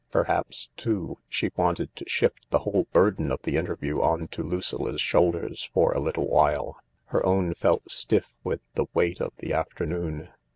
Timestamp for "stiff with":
7.91-8.61